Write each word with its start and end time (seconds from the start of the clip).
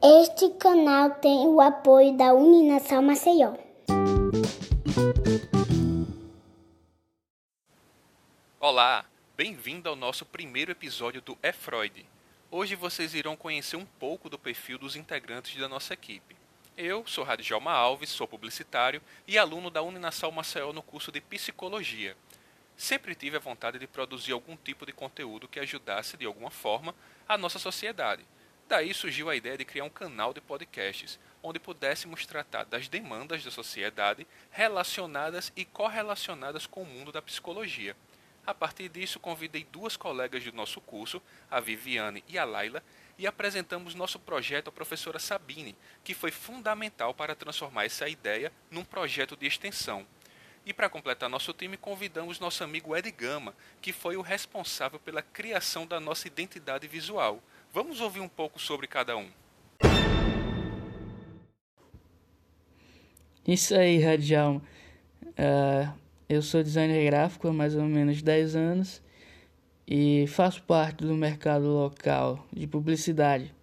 Este 0.00 0.50
canal 0.50 1.10
tem 1.16 1.48
o 1.48 1.60
apoio 1.60 2.16
da 2.16 2.32
Uninação 2.32 3.02
Maceió. 3.02 3.54
Olá, 8.60 9.04
bem-vindo 9.36 9.88
ao 9.88 9.96
nosso 9.96 10.24
primeiro 10.24 10.70
episódio 10.70 11.20
do 11.20 11.36
É 11.42 11.50
Freud. 11.50 12.06
Hoje 12.52 12.76
vocês 12.76 13.16
irão 13.16 13.34
conhecer 13.34 13.74
um 13.76 13.84
pouco 13.84 14.30
do 14.30 14.38
perfil 14.38 14.78
dos 14.78 14.94
integrantes 14.94 15.60
da 15.60 15.68
nossa 15.68 15.92
equipe. 15.92 16.36
Eu 16.76 17.04
sou 17.04 17.24
Radjalma 17.24 17.72
Alves, 17.72 18.10
sou 18.10 18.28
publicitário 18.28 19.02
e 19.26 19.36
aluno 19.36 19.70
da 19.70 19.82
Uninação 19.82 20.30
Maceió 20.30 20.72
no 20.72 20.84
curso 20.84 21.10
de 21.10 21.20
Psicologia. 21.20 22.16
Sempre 22.76 23.16
tive 23.16 23.36
a 23.36 23.40
vontade 23.40 23.76
de 23.80 23.88
produzir 23.88 24.30
algum 24.30 24.56
tipo 24.56 24.86
de 24.86 24.92
conteúdo 24.92 25.48
que 25.48 25.58
ajudasse, 25.58 26.16
de 26.16 26.26
alguma 26.26 26.48
forma, 26.48 26.94
a 27.28 27.36
nossa 27.36 27.58
sociedade. 27.58 28.24
Daí 28.68 28.92
surgiu 28.92 29.30
a 29.30 29.34
ideia 29.34 29.56
de 29.56 29.64
criar 29.64 29.84
um 29.84 29.88
canal 29.88 30.34
de 30.34 30.42
podcasts, 30.42 31.18
onde 31.42 31.58
pudéssemos 31.58 32.26
tratar 32.26 32.64
das 32.64 32.86
demandas 32.86 33.42
da 33.42 33.50
sociedade 33.50 34.26
relacionadas 34.50 35.50
e 35.56 35.64
correlacionadas 35.64 36.66
com 36.66 36.82
o 36.82 36.86
mundo 36.86 37.10
da 37.10 37.22
psicologia. 37.22 37.96
A 38.46 38.52
partir 38.52 38.90
disso, 38.90 39.18
convidei 39.18 39.64
duas 39.64 39.96
colegas 39.96 40.44
do 40.44 40.52
nosso 40.52 40.82
curso, 40.82 41.22
a 41.50 41.60
Viviane 41.60 42.22
e 42.28 42.36
a 42.36 42.44
Laila, 42.44 42.82
e 43.16 43.26
apresentamos 43.26 43.94
nosso 43.94 44.18
projeto 44.18 44.68
à 44.68 44.72
professora 44.72 45.18
Sabine, 45.18 45.74
que 46.04 46.12
foi 46.12 46.30
fundamental 46.30 47.14
para 47.14 47.34
transformar 47.34 47.86
essa 47.86 48.06
ideia 48.06 48.52
num 48.70 48.84
projeto 48.84 49.34
de 49.34 49.46
extensão. 49.46 50.06
E 50.66 50.74
para 50.74 50.90
completar 50.90 51.30
nosso 51.30 51.54
time, 51.54 51.78
convidamos 51.78 52.38
nosso 52.38 52.62
amigo 52.62 52.94
Ed 52.94 53.10
Gama, 53.12 53.54
que 53.80 53.94
foi 53.94 54.18
o 54.18 54.22
responsável 54.22 54.98
pela 54.98 55.22
criação 55.22 55.86
da 55.86 55.98
nossa 55.98 56.26
identidade 56.26 56.86
visual. 56.86 57.42
Vamos 57.72 58.00
ouvir 58.00 58.20
um 58.20 58.28
pouco 58.28 58.60
sobre 58.60 58.86
cada 58.86 59.16
um. 59.16 59.28
Isso 63.46 63.74
aí, 63.74 63.98
Radial. 63.98 64.62
Uh, 65.22 65.92
eu 66.28 66.42
sou 66.42 66.62
designer 66.62 67.04
gráfico 67.06 67.48
há 67.48 67.52
mais 67.52 67.74
ou 67.74 67.84
menos 67.84 68.22
10 68.22 68.56
anos 68.56 69.02
e 69.86 70.26
faço 70.28 70.62
parte 70.62 71.04
do 71.04 71.14
mercado 71.14 71.66
local 71.66 72.46
de 72.52 72.66
publicidade. 72.66 73.54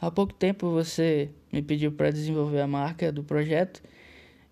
Há 0.00 0.10
pouco 0.10 0.32
tempo 0.32 0.70
você 0.70 1.30
me 1.52 1.62
pediu 1.62 1.92
para 1.92 2.10
desenvolver 2.10 2.60
a 2.60 2.66
marca 2.66 3.12
do 3.12 3.22
projeto 3.22 3.82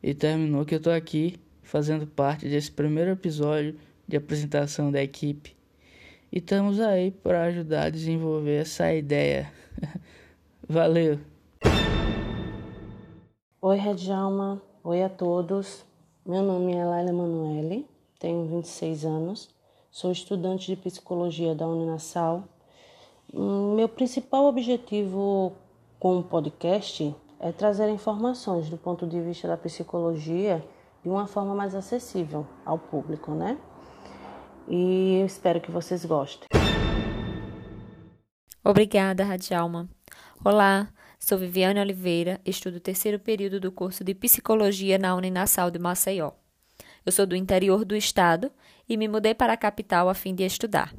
e 0.03 0.15
terminou 0.15 0.65
que 0.65 0.75
eu 0.75 0.79
estou 0.79 0.93
aqui 0.93 1.41
fazendo 1.63 2.07
parte 2.07 2.49
desse 2.49 2.71
primeiro 2.71 3.11
episódio 3.11 3.79
de 4.07 4.17
apresentação 4.17 4.93
da 4.93 5.03
equipe. 5.03 5.58
E 6.31 6.39
estamos 6.39 6.81
aí 6.81 7.11
para 7.11 7.45
ajudar 7.45 7.87
a 7.87 7.91
desenvolver 7.91 8.63
essa 8.63 8.93
ideia. 8.93 9.53
Valeu! 10.69 11.19
Oi, 13.61 13.77
Redjalma. 13.77 14.63
Oi 14.85 15.03
a 15.03 15.09
todos. 15.09 15.85
Meu 16.25 16.43
nome 16.43 16.75
é 16.75 16.85
Laila 16.85 17.11
Emanuele, 17.11 17.87
tenho 18.19 18.47
26 18.47 19.05
anos 19.05 19.59
Sou 19.91 20.13
estudante 20.13 20.67
de 20.67 20.77
psicologia 20.77 21.55
da 21.55 21.67
Uninasal. 21.67 22.45
Meu 23.33 23.89
principal 23.89 24.45
objetivo 24.45 25.53
com 25.99 26.19
o 26.19 26.23
podcast 26.23 27.15
é 27.41 27.51
trazer 27.51 27.89
informações 27.89 28.69
do 28.69 28.77
ponto 28.77 29.07
de 29.07 29.21
vista 29.21 29.49
da 29.49 29.57
psicologia 29.57 30.65
de 31.03 31.09
uma 31.09 31.27
forma 31.27 31.55
mais 31.55 31.75
acessível 31.75 32.47
ao 32.65 32.79
público, 32.79 33.33
né? 33.33 33.59
E 34.71 35.21
eu 35.21 35.27
espero 35.27 35.61
que 35.61 35.71
vocês 35.71 36.05
gostem. 36.05 36.47
Obrigada, 38.63 39.25
Radialma. 39.25 39.89
Olá, 40.45 40.89
sou 41.19 41.39
Viviane 41.39 41.81
Oliveira, 41.81 42.39
estudo 42.45 42.77
o 42.77 42.81
terceiro 42.81 43.19
período 43.19 43.59
do 43.59 43.73
curso 43.73 44.05
de 44.05 44.15
Psicologia 44.15 44.99
na 44.99 45.15
Uninasal 45.15 45.71
de 45.71 45.79
Maceió. 45.79 46.33
Eu 47.07 47.11
sou 47.11 47.25
do 47.25 47.35
interior 47.35 47.85
do 47.85 47.97
estado 47.97 48.53
e 48.87 48.97
me 48.97 49.09
mudei 49.09 49.35
para 49.35 49.55
a 49.55 49.57
capital 49.57 50.09
a 50.11 50.15
fim 50.15 50.35
de 50.35 50.45
estudar. 50.45 50.95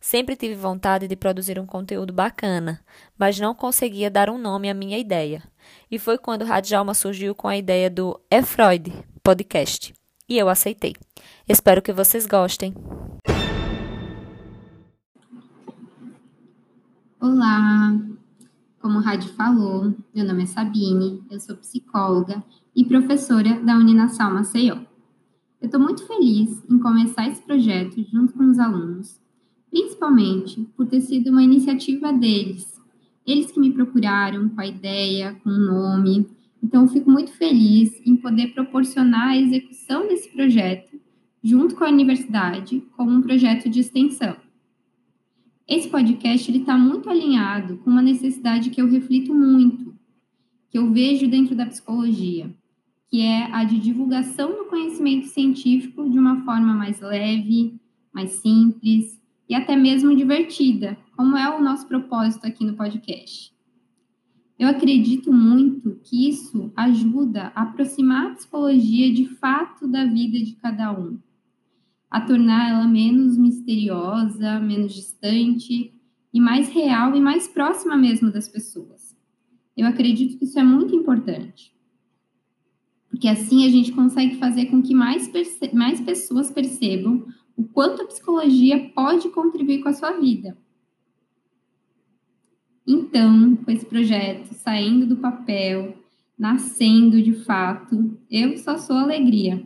Sempre 0.00 0.36
tive 0.36 0.54
vontade 0.54 1.06
de 1.06 1.16
produzir 1.16 1.58
um 1.58 1.64
conteúdo 1.64 2.12
bacana, 2.12 2.84
mas 3.16 3.38
não 3.38 3.54
conseguia 3.54 4.10
dar 4.10 4.28
um 4.28 4.36
nome 4.36 4.68
à 4.68 4.74
minha 4.74 4.98
ideia. 4.98 5.42
E 5.90 5.98
foi 5.98 6.18
quando 6.18 6.44
Radjalma 6.44 6.92
surgiu 6.92 7.34
com 7.34 7.46
a 7.46 7.56
ideia 7.56 7.88
do 7.88 8.20
É 8.28 8.42
Freud 8.42 8.92
podcast. 9.22 9.94
E 10.26 10.38
eu 10.38 10.48
aceitei. 10.48 10.94
Espero 11.46 11.82
que 11.82 11.92
vocês 11.92 12.26
gostem. 12.26 12.72
Olá! 17.20 17.94
Como 18.80 18.98
o 18.98 19.02
Rádio 19.02 19.30
falou, 19.34 19.94
meu 20.14 20.24
nome 20.26 20.44
é 20.44 20.46
Sabine, 20.46 21.22
eu 21.30 21.38
sou 21.38 21.56
psicóloga 21.56 22.42
e 22.74 22.86
professora 22.86 23.60
da 23.60 23.76
Uninasal 23.76 24.32
Maceió. 24.32 24.76
Eu 25.60 25.66
estou 25.66 25.80
muito 25.80 26.06
feliz 26.06 26.62
em 26.70 26.78
começar 26.78 27.28
esse 27.28 27.42
projeto 27.42 28.02
junto 28.10 28.32
com 28.32 28.48
os 28.48 28.58
alunos, 28.58 29.20
principalmente 29.70 30.62
por 30.74 30.86
ter 30.86 31.02
sido 31.02 31.30
uma 31.30 31.42
iniciativa 31.42 32.12
deles. 32.12 32.80
Eles 33.26 33.50
que 33.50 33.60
me 33.60 33.72
procuraram 33.72 34.48
com 34.48 34.60
a 34.60 34.66
ideia, 34.66 35.34
com 35.42 35.50
o 35.50 35.58
nome. 35.58 36.26
Então, 36.64 36.88
fico 36.88 37.10
muito 37.10 37.30
feliz 37.32 38.00
em 38.06 38.16
poder 38.16 38.54
proporcionar 38.54 39.28
a 39.28 39.36
execução 39.36 40.08
desse 40.08 40.30
projeto 40.30 40.98
junto 41.42 41.76
com 41.76 41.84
a 41.84 41.90
universidade 41.90 42.82
como 42.96 43.10
um 43.10 43.20
projeto 43.20 43.68
de 43.68 43.80
extensão. 43.80 44.34
Esse 45.68 45.90
podcast 45.90 46.50
está 46.50 46.78
muito 46.78 47.10
alinhado 47.10 47.76
com 47.76 47.90
uma 47.90 48.00
necessidade 48.00 48.70
que 48.70 48.80
eu 48.80 48.90
reflito 48.90 49.34
muito, 49.34 49.94
que 50.70 50.78
eu 50.78 50.90
vejo 50.90 51.28
dentro 51.28 51.54
da 51.54 51.66
psicologia, 51.66 52.50
que 53.10 53.20
é 53.20 53.44
a 53.52 53.62
de 53.64 53.78
divulgação 53.78 54.56
do 54.56 54.64
conhecimento 54.64 55.26
científico 55.26 56.08
de 56.08 56.18
uma 56.18 56.46
forma 56.46 56.72
mais 56.72 56.98
leve, 56.98 57.78
mais 58.10 58.30
simples 58.36 59.20
e 59.46 59.54
até 59.54 59.76
mesmo 59.76 60.16
divertida, 60.16 60.96
como 61.14 61.36
é 61.36 61.54
o 61.54 61.62
nosso 61.62 61.86
propósito 61.86 62.46
aqui 62.46 62.64
no 62.64 62.74
podcast. 62.74 63.53
Eu 64.58 64.68
acredito 64.68 65.32
muito 65.32 65.98
que 66.02 66.28
isso 66.28 66.72
ajuda 66.76 67.52
a 67.54 67.62
aproximar 67.62 68.26
a 68.26 68.34
psicologia 68.34 69.12
de 69.12 69.26
fato 69.26 69.88
da 69.88 70.04
vida 70.04 70.38
de 70.38 70.52
cada 70.56 70.92
um, 70.92 71.18
a 72.10 72.20
tornar 72.20 72.70
ela 72.70 72.86
menos 72.86 73.36
misteriosa, 73.36 74.60
menos 74.60 74.94
distante 74.94 75.92
e 76.32 76.40
mais 76.40 76.68
real 76.68 77.14
e 77.16 77.20
mais 77.20 77.48
próxima 77.48 77.96
mesmo 77.96 78.30
das 78.30 78.48
pessoas. 78.48 79.16
Eu 79.76 79.86
acredito 79.86 80.38
que 80.38 80.44
isso 80.44 80.58
é 80.58 80.62
muito 80.62 80.94
importante 80.94 81.74
porque 83.14 83.28
assim 83.28 83.64
a 83.64 83.70
gente 83.70 83.92
consegue 83.92 84.34
fazer 84.36 84.66
com 84.66 84.82
que 84.82 84.92
mais, 84.92 85.30
mais 85.72 86.00
pessoas 86.00 86.50
percebam 86.50 87.24
o 87.56 87.62
quanto 87.62 88.02
a 88.02 88.06
psicologia 88.06 88.90
pode 88.92 89.28
contribuir 89.28 89.82
com 89.82 89.88
a 89.88 89.92
sua 89.92 90.18
vida. 90.18 90.58
Então, 93.14 93.54
com 93.54 93.70
esse 93.70 93.86
projeto 93.86 94.52
saindo 94.54 95.06
do 95.06 95.18
papel, 95.18 95.96
nascendo 96.36 97.22
de 97.22 97.32
fato, 97.32 98.18
eu 98.28 98.58
só 98.58 98.76
sou 98.76 98.96
alegria, 98.96 99.64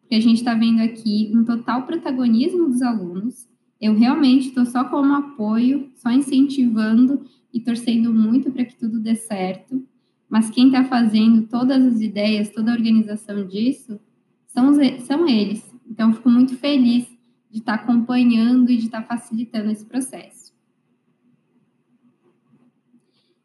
porque 0.00 0.16
a 0.16 0.20
gente 0.20 0.38
está 0.38 0.54
vendo 0.54 0.80
aqui 0.80 1.30
um 1.32 1.44
total 1.44 1.84
protagonismo 1.86 2.68
dos 2.68 2.82
alunos. 2.82 3.48
Eu 3.80 3.94
realmente 3.94 4.48
estou 4.48 4.66
só 4.66 4.82
como 4.82 5.14
apoio, 5.14 5.88
só 5.94 6.10
incentivando 6.10 7.24
e 7.54 7.60
torcendo 7.60 8.12
muito 8.12 8.50
para 8.50 8.64
que 8.64 8.76
tudo 8.76 8.98
dê 8.98 9.14
certo 9.14 9.86
mas 10.28 10.48
quem 10.48 10.66
está 10.66 10.84
fazendo 10.84 11.48
todas 11.48 11.84
as 11.84 12.00
ideias, 12.00 12.50
toda 12.50 12.70
a 12.70 12.74
organização 12.74 13.44
disso, 13.48 13.98
são, 14.46 14.72
são 15.00 15.28
eles. 15.28 15.68
Então, 15.84 16.12
fico 16.12 16.30
muito 16.30 16.56
feliz 16.56 17.04
de 17.50 17.58
estar 17.58 17.78
tá 17.78 17.82
acompanhando 17.82 18.70
e 18.70 18.76
de 18.76 18.84
estar 18.84 19.02
tá 19.02 19.16
facilitando 19.16 19.72
esse 19.72 19.84
processo. 19.84 20.39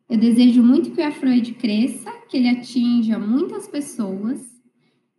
Eu 0.07 0.17
desejo 0.19 0.61
muito 0.61 0.91
que 0.91 1.01
o 1.01 1.07
Afroid 1.07 1.53
cresça, 1.53 2.11
que 2.29 2.37
ele 2.37 2.47
atinja 2.47 3.17
muitas 3.17 3.67
pessoas 3.67 4.39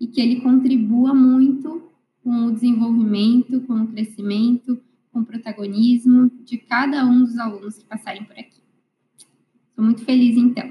e 0.00 0.06
que 0.06 0.20
ele 0.20 0.40
contribua 0.40 1.12
muito 1.12 1.90
com 2.22 2.46
o 2.46 2.52
desenvolvimento, 2.52 3.60
com 3.62 3.82
o 3.82 3.88
crescimento, 3.88 4.80
com 5.12 5.20
o 5.20 5.24
protagonismo 5.24 6.30
de 6.44 6.58
cada 6.58 7.04
um 7.04 7.24
dos 7.24 7.36
alunos 7.36 7.78
que 7.78 7.84
passarem 7.84 8.24
por 8.24 8.38
aqui. 8.38 8.62
Estou 9.70 9.84
muito 9.84 10.04
feliz, 10.04 10.36
então. 10.36 10.70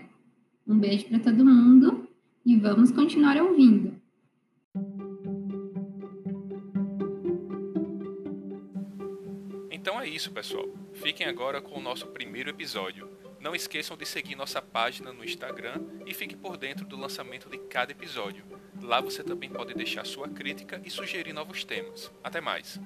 Um 0.66 0.80
beijo 0.80 1.06
para 1.08 1.20
todo 1.20 1.46
mundo 1.46 2.08
e 2.46 2.56
vamos 2.56 2.92
continuar 2.92 3.36
ouvindo. 3.42 3.96
Então 9.70 10.00
é 10.00 10.08
isso, 10.08 10.32
pessoal. 10.32 10.68
Fiquem 10.94 11.28
agora 11.28 11.62
com 11.62 11.78
o 11.78 11.84
nosso 11.84 12.08
primeiro 12.08 12.50
episódio. 12.50 13.15
Não 13.46 13.54
esqueçam 13.54 13.96
de 13.96 14.08
seguir 14.08 14.36
nossa 14.36 14.60
página 14.60 15.14
no 15.14 15.24
Instagram 15.24 15.80
e 16.04 16.16
fiquem 16.16 16.36
por 16.36 16.58
dentro 16.58 16.84
do 16.84 16.98
lançamento 16.98 17.48
de 17.48 17.60
cada 17.60 17.92
episódio. 17.92 18.44
Lá 18.82 19.00
você 19.00 19.24
também 19.24 19.52
pode 19.52 19.76
deixar 19.76 20.04
sua 20.04 20.28
crítica 20.28 20.82
e 20.84 20.90
sugerir 20.90 21.32
novos 21.32 21.64
temas. 21.64 22.12
Até 22.24 22.42
mais! 22.42 22.80